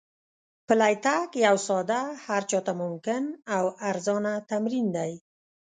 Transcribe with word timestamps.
پلی 0.67 0.95
تګ 1.05 1.27
یو 1.45 1.57
ساده، 1.67 2.01
هر 2.27 2.41
چا 2.49 2.59
ته 2.65 2.73
ممکن 2.81 3.23
او 3.55 3.65
ارزانه 3.89 4.33
تمرین 4.51 4.87
دی. 4.95 5.11